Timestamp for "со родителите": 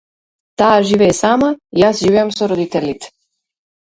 2.39-3.13